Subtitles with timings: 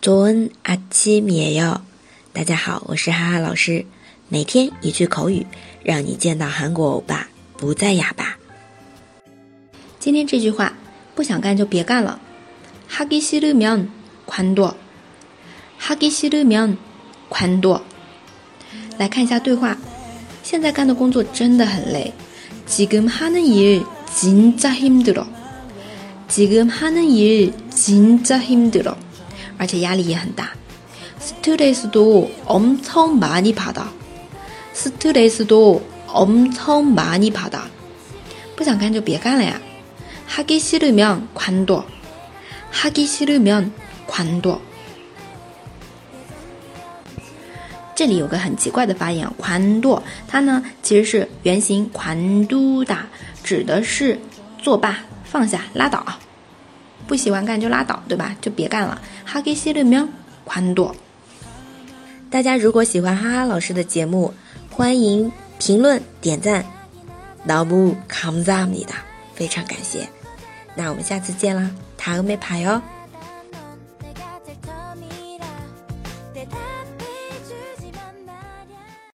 [0.00, 1.82] 조은아침이에 요。
[2.32, 3.84] 大家好，我是哈哈老师，
[4.28, 5.46] 每天一句口语，
[5.82, 8.36] 让你见到韩国欧巴不再哑巴。
[9.98, 10.74] 今天这句话，
[11.14, 12.20] 不想干就别干了。
[12.90, 14.74] 하기싫으면관 둬。
[15.80, 17.80] 하기싫으면관 둬。
[18.98, 19.78] 来看一下对话，
[20.42, 22.12] 现在干的工作真的很累。
[22.66, 25.26] 지금하는일진짜힘들 어。
[26.28, 28.94] 지금하는일진짜힘들 어。
[29.58, 30.52] 而且压力也很大。
[31.20, 33.88] 스트레스도엄청많이받 아。
[34.74, 37.68] 스트레스도엄청많이받 아。
[38.56, 39.60] 不想干就别干了呀。
[40.28, 41.84] 하기싫으면관 둬。
[42.72, 44.60] 하기싫으면관 둬。
[47.96, 53.06] 这里有个很奇怪的发音，宽多，它呢其实是原型宽都达，
[53.44, 54.18] 指的是
[54.58, 56.04] 作罢、放下、拉倒，
[57.07, 58.35] 不喜欢干就拉倒，对吧？
[58.41, 59.01] 就别干了。
[59.25, 60.07] 哈给西勒喵，
[60.43, 60.95] 宽多。
[62.29, 64.33] 大家如果喜欢哈哈老师的节目，
[64.69, 66.63] 欢迎评论点赞，
[67.45, 68.93] 老木康扎米的，
[69.33, 70.07] 非常感谢。
[70.75, 72.81] 那我们下次见啦，塔欧梅帕哟。